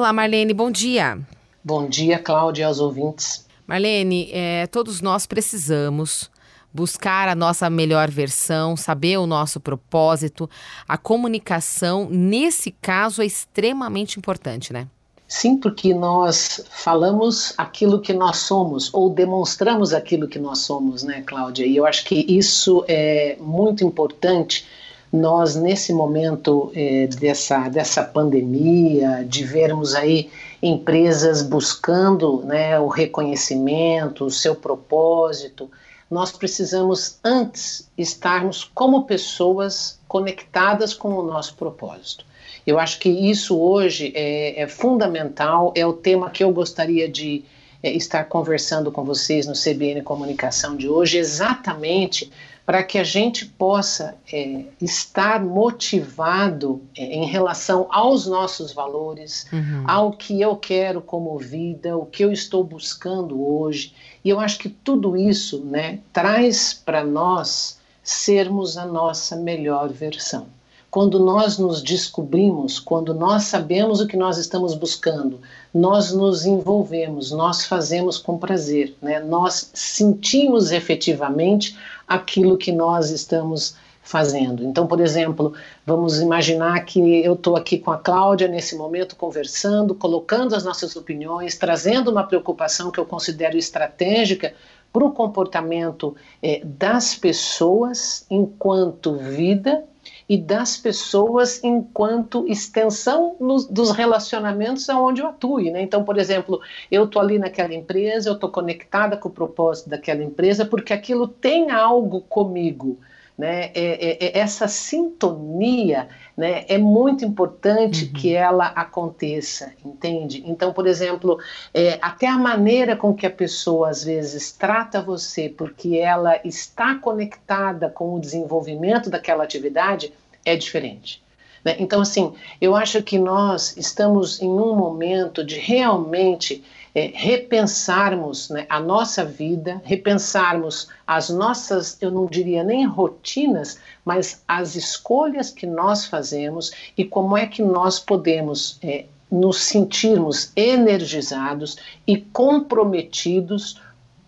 Olá, 0.00 0.14
Marlene, 0.14 0.54
bom 0.54 0.70
dia. 0.70 1.18
Bom 1.62 1.86
dia, 1.86 2.18
Cláudia, 2.18 2.66
aos 2.66 2.80
ouvintes. 2.80 3.44
Marlene, 3.66 4.30
é, 4.32 4.66
todos 4.66 5.02
nós 5.02 5.26
precisamos 5.26 6.30
buscar 6.72 7.28
a 7.28 7.34
nossa 7.34 7.68
melhor 7.68 8.10
versão, 8.10 8.78
saber 8.78 9.18
o 9.18 9.26
nosso 9.26 9.60
propósito. 9.60 10.48
A 10.88 10.96
comunicação, 10.96 12.08
nesse 12.10 12.70
caso, 12.70 13.20
é 13.20 13.26
extremamente 13.26 14.18
importante, 14.18 14.72
né? 14.72 14.88
Sim, 15.28 15.58
porque 15.58 15.92
nós 15.92 16.64
falamos 16.70 17.52
aquilo 17.58 18.00
que 18.00 18.14
nós 18.14 18.38
somos, 18.38 18.88
ou 18.94 19.10
demonstramos 19.10 19.92
aquilo 19.92 20.26
que 20.26 20.38
nós 20.38 20.60
somos, 20.60 21.02
né, 21.02 21.22
Cláudia? 21.26 21.66
E 21.66 21.76
eu 21.76 21.84
acho 21.84 22.06
que 22.06 22.24
isso 22.26 22.82
é 22.88 23.36
muito 23.38 23.84
importante. 23.84 24.66
Nós, 25.12 25.56
nesse 25.56 25.92
momento 25.92 26.70
é, 26.74 27.08
dessa, 27.08 27.68
dessa 27.68 28.04
pandemia, 28.04 29.24
de 29.28 29.44
vermos 29.44 29.94
aí 29.94 30.30
empresas 30.62 31.42
buscando 31.42 32.42
né, 32.44 32.78
o 32.78 32.86
reconhecimento, 32.86 34.24
o 34.24 34.30
seu 34.30 34.54
propósito, 34.54 35.68
nós 36.08 36.32
precisamos 36.32 37.18
antes 37.24 37.88
estarmos 37.96 38.70
como 38.74 39.04
pessoas 39.04 39.98
conectadas 40.06 40.92
com 40.92 41.10
o 41.10 41.22
nosso 41.22 41.54
propósito. 41.54 42.24
Eu 42.66 42.78
acho 42.78 42.98
que 42.98 43.08
isso 43.08 43.58
hoje 43.58 44.12
é, 44.14 44.62
é 44.62 44.68
fundamental, 44.68 45.72
é 45.74 45.86
o 45.86 45.92
tema 45.92 46.30
que 46.30 46.44
eu 46.44 46.52
gostaria 46.52 47.08
de 47.08 47.44
é, 47.82 47.90
estar 47.92 48.24
conversando 48.24 48.92
com 48.92 49.04
vocês 49.04 49.46
no 49.46 49.54
CBN 49.54 50.02
Comunicação 50.02 50.76
de 50.76 50.88
hoje, 50.88 51.16
exatamente 51.16 52.30
para 52.70 52.84
que 52.84 52.98
a 52.98 53.02
gente 53.02 53.46
possa 53.46 54.16
é, 54.32 54.62
estar 54.80 55.44
motivado 55.44 56.80
é, 56.96 57.02
em 57.02 57.26
relação 57.26 57.88
aos 57.90 58.28
nossos 58.28 58.72
valores, 58.72 59.48
uhum. 59.52 59.82
ao 59.88 60.12
que 60.12 60.40
eu 60.40 60.54
quero 60.54 61.00
como 61.00 61.36
vida, 61.36 61.96
o 61.98 62.06
que 62.06 62.24
eu 62.24 62.30
estou 62.30 62.62
buscando 62.62 63.44
hoje. 63.44 63.92
E 64.24 64.28
eu 64.28 64.38
acho 64.38 64.56
que 64.56 64.68
tudo 64.68 65.16
isso 65.16 65.64
né, 65.64 65.98
traz 66.12 66.72
para 66.72 67.02
nós 67.02 67.80
sermos 68.04 68.78
a 68.78 68.86
nossa 68.86 69.34
melhor 69.34 69.88
versão. 69.88 70.46
Quando 70.90 71.20
nós 71.20 71.56
nos 71.56 71.82
descobrimos, 71.82 72.80
quando 72.80 73.14
nós 73.14 73.44
sabemos 73.44 74.00
o 74.00 74.06
que 74.08 74.16
nós 74.16 74.38
estamos 74.38 74.74
buscando, 74.74 75.40
nós 75.72 76.12
nos 76.12 76.44
envolvemos, 76.44 77.30
nós 77.30 77.64
fazemos 77.64 78.18
com 78.18 78.36
prazer, 78.36 78.96
né? 79.00 79.20
nós 79.20 79.70
sentimos 79.72 80.72
efetivamente 80.72 81.78
aquilo 82.08 82.58
que 82.58 82.72
nós 82.72 83.10
estamos 83.10 83.76
fazendo. 84.02 84.64
Então, 84.64 84.88
por 84.88 85.00
exemplo, 85.00 85.54
vamos 85.86 86.20
imaginar 86.20 86.84
que 86.84 87.24
eu 87.24 87.34
estou 87.34 87.54
aqui 87.54 87.78
com 87.78 87.92
a 87.92 87.98
Cláudia 87.98 88.48
nesse 88.48 88.74
momento 88.74 89.14
conversando, 89.14 89.94
colocando 89.94 90.56
as 90.56 90.64
nossas 90.64 90.96
opiniões, 90.96 91.56
trazendo 91.56 92.10
uma 92.10 92.24
preocupação 92.24 92.90
que 92.90 92.98
eu 92.98 93.06
considero 93.06 93.56
estratégica 93.56 94.52
para 94.92 95.04
o 95.04 95.12
comportamento 95.12 96.16
é, 96.42 96.60
das 96.64 97.14
pessoas 97.14 98.26
enquanto 98.28 99.14
vida 99.14 99.84
e 100.30 100.38
das 100.38 100.76
pessoas 100.76 101.60
enquanto 101.64 102.46
extensão 102.46 103.34
nos, 103.40 103.66
dos 103.66 103.90
relacionamentos 103.90 104.88
aonde 104.88 105.20
eu 105.20 105.26
atue. 105.26 105.72
Né? 105.72 105.82
Então, 105.82 106.04
por 106.04 106.16
exemplo, 106.16 106.60
eu 106.88 107.06
estou 107.06 107.20
ali 107.20 107.36
naquela 107.36 107.74
empresa, 107.74 108.28
eu 108.28 108.34
estou 108.34 108.48
conectada 108.48 109.16
com 109.16 109.28
o 109.28 109.32
propósito 109.32 109.90
daquela 109.90 110.22
empresa 110.22 110.64
porque 110.64 110.92
aquilo 110.92 111.26
tem 111.26 111.72
algo 111.72 112.20
comigo. 112.20 112.96
Né? 113.40 113.70
É, 113.74 113.74
é, 113.74 114.18
é, 114.26 114.38
essa 114.38 114.68
sintonia 114.68 116.10
né, 116.36 116.66
é 116.68 116.76
muito 116.76 117.24
importante 117.24 118.04
uhum. 118.04 118.12
que 118.12 118.34
ela 118.34 118.66
aconteça, 118.66 119.72
entende? 119.82 120.42
Então, 120.44 120.74
por 120.74 120.86
exemplo, 120.86 121.38
é, 121.72 121.98
até 122.02 122.26
a 122.26 122.36
maneira 122.36 122.94
com 122.96 123.14
que 123.14 123.24
a 123.24 123.30
pessoa 123.30 123.88
às 123.88 124.04
vezes 124.04 124.52
trata 124.52 125.00
você, 125.00 125.48
porque 125.48 125.96
ela 125.96 126.38
está 126.44 126.96
conectada 126.96 127.88
com 127.88 128.14
o 128.14 128.20
desenvolvimento 128.20 129.08
daquela 129.08 129.42
atividade, 129.42 130.12
é 130.44 130.54
diferente. 130.54 131.22
Né? 131.64 131.76
Então, 131.78 132.00
assim, 132.00 132.32
eu 132.60 132.74
acho 132.74 133.02
que 133.02 133.18
nós 133.18 133.76
estamos 133.76 134.40
em 134.40 134.48
um 134.48 134.74
momento 134.74 135.44
de 135.44 135.58
realmente 135.58 136.64
é, 136.94 137.12
repensarmos 137.14 138.50
né, 138.50 138.66
a 138.68 138.80
nossa 138.80 139.24
vida, 139.24 139.80
repensarmos 139.84 140.88
as 141.06 141.28
nossas, 141.28 141.96
eu 142.00 142.10
não 142.10 142.26
diria 142.26 142.64
nem 142.64 142.84
rotinas, 142.84 143.78
mas 144.04 144.42
as 144.46 144.74
escolhas 144.74 145.50
que 145.50 145.66
nós 145.66 146.06
fazemos 146.06 146.72
e 146.96 147.04
como 147.04 147.36
é 147.36 147.46
que 147.46 147.62
nós 147.62 148.00
podemos 148.00 148.78
é, 148.82 149.04
nos 149.30 149.62
sentirmos 149.62 150.50
energizados 150.56 151.76
e 152.06 152.16
comprometidos 152.16 153.80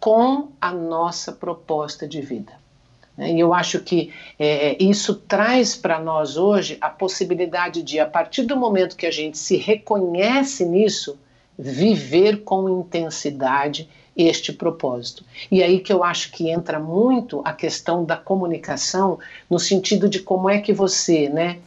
com 0.00 0.48
a 0.60 0.72
nossa 0.72 1.32
proposta 1.32 2.06
de 2.06 2.20
vida. 2.20 2.52
Né? 3.18 3.32
E 3.32 3.40
eu 3.40 3.52
acho 3.52 3.80
que 3.80 4.12
é, 4.38 4.80
isso 4.82 5.16
traz 5.16 5.74
para 5.74 5.98
nós 5.98 6.36
hoje 6.36 6.78
a 6.80 6.88
possibilidade 6.88 7.82
de, 7.82 7.98
a 7.98 8.06
partir 8.06 8.44
do 8.44 8.56
momento 8.56 8.96
que 8.96 9.06
a 9.06 9.10
gente 9.10 9.36
se 9.36 9.56
reconhece 9.56 10.64
nisso, 10.64 11.18
viver 11.58 12.44
com 12.44 12.68
intensidade 12.68 13.88
este 14.16 14.52
propósito. 14.52 15.24
E 15.50 15.62
aí 15.62 15.80
que 15.80 15.92
eu 15.92 16.02
acho 16.02 16.32
que 16.32 16.48
entra 16.48 16.78
muito 16.78 17.42
a 17.44 17.52
questão 17.52 18.04
da 18.04 18.16
comunicação, 18.16 19.18
no 19.50 19.58
sentido 19.58 20.08
de 20.08 20.20
como 20.20 20.48
é 20.48 20.60
que 20.60 20.72
você, 20.72 21.28
né, 21.28 21.58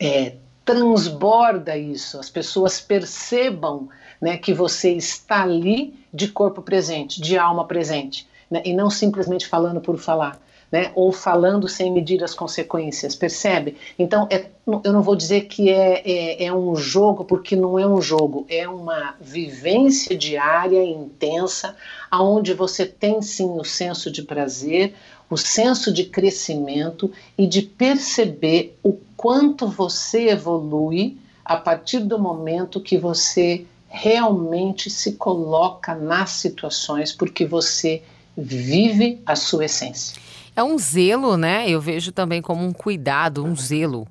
é, 0.00 0.34
transborda 0.64 1.76
isso, 1.76 2.18
as 2.18 2.30
pessoas 2.30 2.80
percebam 2.80 3.88
né, 4.20 4.36
que 4.36 4.52
você 4.52 4.92
está 4.92 5.42
ali 5.42 5.94
de 6.12 6.28
corpo 6.28 6.62
presente, 6.62 7.20
de 7.20 7.38
alma 7.38 7.66
presente, 7.66 8.28
né, 8.50 8.62
e 8.64 8.74
não 8.74 8.90
simplesmente 8.90 9.46
falando 9.46 9.80
por 9.80 9.98
falar 9.98 10.38
né, 10.72 10.90
ou 10.94 11.12
falando 11.12 11.68
sem 11.68 11.92
medir 11.92 12.24
as 12.24 12.34
consequências, 12.34 13.14
percebe? 13.14 13.76
Então, 13.98 14.26
é, 14.30 14.46
eu 14.82 14.90
não 14.90 15.02
vou 15.02 15.14
dizer 15.14 15.42
que 15.42 15.68
é, 15.68 16.02
é, 16.04 16.44
é, 16.46 16.52
um 16.52 16.74
jogo, 16.74 17.26
porque 17.26 17.54
não 17.54 17.78
é 17.78 17.86
um 17.86 18.00
jogo, 18.00 18.46
é 18.48 18.66
uma 18.66 19.14
vivência 19.20 20.16
diária 20.16 20.82
intensa, 20.82 21.76
aonde 22.10 22.54
você 22.54 22.86
tem 22.86 23.20
sim 23.20 23.50
o 23.50 23.64
senso 23.64 24.10
de 24.10 24.22
prazer, 24.22 24.94
o 25.28 25.36
senso 25.36 25.92
de 25.92 26.04
crescimento 26.04 27.12
e 27.36 27.46
de 27.46 27.60
perceber 27.60 28.78
o 28.82 28.94
quanto 29.14 29.68
você 29.68 30.30
evolui 30.30 31.18
a 31.44 31.56
partir 31.56 32.00
do 32.00 32.18
momento 32.18 32.80
que 32.80 32.96
você 32.96 33.66
realmente 33.88 34.88
se 34.88 35.12
coloca 35.12 35.94
nas 35.94 36.30
situações, 36.30 37.12
porque 37.12 37.44
você 37.44 38.02
vive 38.34 39.20
a 39.26 39.36
sua 39.36 39.66
essência. 39.66 40.16
É 40.54 40.62
um 40.62 40.78
zelo, 40.78 41.36
né? 41.36 41.68
Eu 41.68 41.80
vejo 41.80 42.12
também 42.12 42.42
como 42.42 42.64
um 42.64 42.72
cuidado, 42.72 43.44
um 43.44 43.56
zelo 43.56 44.06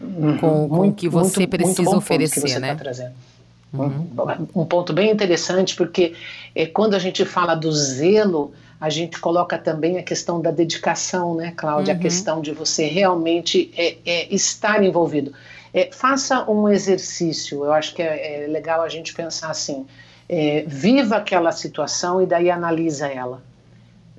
uhum. 0.00 0.38
com, 0.38 0.68
com 0.68 0.88
o 0.88 0.92
que 0.92 1.08
você 1.08 1.40
muito, 1.40 1.50
precisa 1.50 1.82
muito 1.82 1.96
oferecer, 1.96 2.58
né? 2.58 2.74
Tá 2.74 2.82
trazendo. 2.82 3.12
Uhum. 3.72 4.06
Um 4.54 4.64
ponto 4.66 4.92
bem 4.92 5.10
interessante, 5.10 5.74
porque 5.74 6.14
é, 6.54 6.66
quando 6.66 6.94
a 6.94 6.98
gente 6.98 7.24
fala 7.24 7.54
do 7.54 7.72
zelo, 7.72 8.52
a 8.78 8.90
gente 8.90 9.18
coloca 9.18 9.56
também 9.56 9.98
a 9.98 10.02
questão 10.02 10.42
da 10.42 10.50
dedicação, 10.50 11.34
né, 11.34 11.52
Cláudia? 11.56 11.94
Uhum. 11.94 12.00
A 12.00 12.02
questão 12.02 12.40
de 12.42 12.52
você 12.52 12.86
realmente 12.86 13.72
é, 13.76 13.96
é 14.04 14.34
estar 14.34 14.82
envolvido. 14.82 15.32
Faça 15.90 16.50
um 16.50 16.68
exercício, 16.68 17.64
eu 17.64 17.72
acho 17.72 17.94
que 17.94 18.02
é, 18.02 18.44
é 18.44 18.46
legal 18.46 18.82
a 18.82 18.90
gente 18.90 19.14
pensar 19.14 19.50
assim: 19.50 19.86
viva 20.66 21.16
aquela 21.16 21.50
situação 21.50 22.20
e 22.20 22.26
daí 22.26 22.50
analisa 22.50 23.06
ela. 23.06 23.42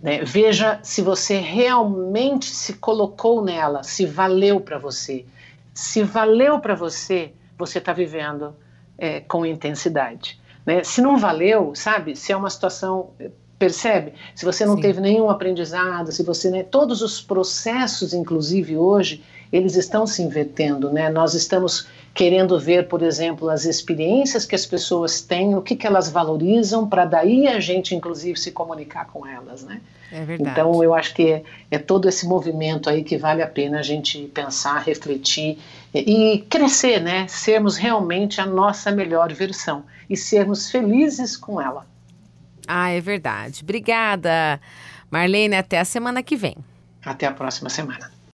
Né? 0.04 0.22
Veja 0.22 0.82
se 0.84 1.02
você 1.02 1.38
realmente 1.38 2.48
se 2.48 2.74
colocou 2.74 3.42
nela, 3.42 3.84
se 3.84 4.06
valeu 4.06 4.60
para 4.60 4.78
você. 4.78 5.26
Se 5.74 6.04
valeu 6.04 6.60
para 6.60 6.76
você, 6.76 7.32
você 7.58 7.78
está 7.78 7.94
vivendo 7.94 8.54
é, 8.98 9.22
com 9.22 9.46
intensidade. 9.46 10.38
Né? 10.66 10.84
Se 10.84 11.02
não 11.02 11.18
valeu, 11.18 11.74
sabe? 11.74 12.18
Se 12.18 12.34
é 12.34 12.36
uma 12.36 12.50
situação 12.50 13.12
percebe? 13.58 14.14
Se 14.36 14.44
você 14.44 14.66
não 14.66 14.76
Sim. 14.76 14.82
teve 14.82 15.00
nenhum 15.00 15.30
aprendizado, 15.30 16.12
se 16.12 16.22
você, 16.22 16.52
né, 16.52 16.64
todos 16.64 17.02
os 17.02 17.22
processos, 17.22 18.14
inclusive 18.14 18.76
hoje, 18.76 19.24
eles 19.54 19.76
estão 19.76 20.08
se 20.08 20.24
invertendo, 20.24 20.92
né? 20.92 21.12
Nós 21.12 21.36
estamos 21.36 21.88
querendo 22.12 22.60
ver, 22.60 22.88
por 22.88 23.04
exemplo, 23.04 23.52
as 23.52 23.66
experiências 23.66 24.46
que 24.48 24.56
as 24.56 24.66
pessoas 24.66 25.22
têm, 25.22 25.54
o 25.54 25.62
que, 25.62 25.76
que 25.76 25.86
elas 25.86 26.10
valorizam, 26.10 26.90
para 26.90 27.06
daí 27.06 27.48
a 27.48 27.60
gente, 27.60 27.94
inclusive, 27.94 28.38
se 28.40 28.52
comunicar 28.52 29.06
com 29.06 29.28
elas, 29.28 29.64
né? 29.64 29.80
É 30.12 30.26
verdade. 30.26 30.50
Então, 30.50 30.84
eu 30.84 30.94
acho 30.94 31.14
que 31.14 31.32
é, 31.32 31.44
é 31.70 31.78
todo 31.78 32.10
esse 32.10 32.28
movimento 32.28 32.90
aí 32.90 33.04
que 33.04 33.16
vale 33.16 33.44
a 33.44 33.48
pena 33.48 33.80
a 33.80 33.84
gente 33.84 34.24
pensar, 34.34 34.80
refletir 34.80 35.60
e, 35.94 36.34
e 36.34 36.40
crescer, 36.42 37.00
né? 37.00 37.28
Sermos 37.28 37.78
realmente 37.78 38.42
a 38.42 38.48
nossa 38.48 38.92
melhor 38.92 39.32
versão 39.32 39.84
e 40.10 40.18
sermos 40.18 40.72
felizes 40.72 41.38
com 41.38 41.62
ela. 41.62 41.86
Ah, 42.68 42.90
é 42.90 43.00
verdade. 43.00 43.60
Obrigada, 43.62 44.60
Marlene. 45.12 45.56
Até 45.56 45.80
a 45.80 45.86
semana 45.86 46.24
que 46.24 46.36
vem. 46.36 46.56
Até 47.06 47.28
a 47.28 47.32
próxima 47.32 47.70
semana. 47.70 48.13